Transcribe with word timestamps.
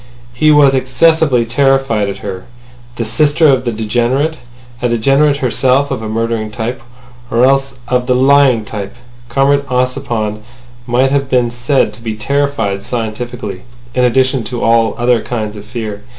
He 0.33 0.49
was 0.49 0.73
excessively 0.73 1.45
terrified 1.45 2.09
at 2.09 2.25
her—the 2.25 3.05
sister 3.05 3.47
of 3.47 3.65
the 3.65 3.71
degenerate—a 3.71 4.89
degenerate 4.89 5.37
herself 5.37 5.91
of 5.91 6.01
a 6.01 6.09
murdering 6.09 6.49
type... 6.49 6.81
or 7.29 7.45
else 7.45 7.75
of 7.87 8.07
the 8.07 8.15
lying 8.15 8.65
type. 8.65 8.95
Comrade 9.29 9.61
Ossipon 9.69 10.41
might 10.87 11.11
have 11.11 11.29
been 11.29 11.51
said 11.51 11.93
to 11.93 12.01
be 12.01 12.15
terrified 12.15 12.81
scientifically 12.83 13.61
in 13.93 14.03
addition 14.03 14.43
to 14.45 14.63
all 14.63 14.95
other 14.97 15.21
kinds 15.21 15.55
of 15.55 15.65
fear. 15.65 16.01